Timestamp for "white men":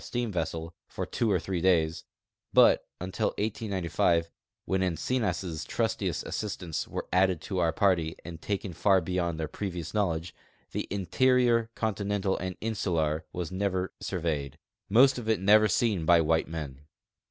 16.19-16.81